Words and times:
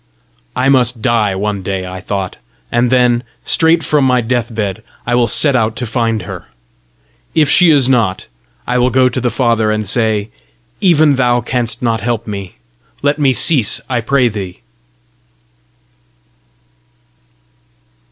"I 0.55 0.67
must 0.67 1.03
die 1.03 1.35
one 1.35 1.61
day," 1.61 1.85
I 1.85 1.99
thought, 2.01 2.37
"and 2.71 2.91
then, 2.91 3.21
straight 3.45 3.83
from 3.83 4.03
my 4.03 4.19
death 4.19 4.51
bed, 4.55 4.81
I 5.05 5.13
will 5.13 5.27
set 5.27 5.55
out 5.55 5.75
to 5.75 5.85
find 5.85 6.23
her! 6.23 6.47
If 7.35 7.51
she 7.51 7.69
is 7.69 7.87
not, 7.87 8.25
I 8.65 8.79
will 8.79 8.89
go 8.89 9.09
to 9.09 9.21
the 9.21 9.29
Father 9.29 9.69
and 9.69 9.87
say 9.87 10.31
'Even 10.79 11.17
thou 11.17 11.39
canst 11.41 11.83
not 11.83 12.01
help 12.01 12.25
me: 12.25 12.55
let 13.03 13.19
me 13.19 13.31
cease, 13.31 13.79
I 13.87 14.01
pray 14.01 14.27
thee! 14.27 14.61